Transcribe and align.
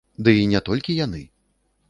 Дый 0.27 0.41
не 0.53 0.61
толькі 0.69 0.97
яны. 1.05 1.23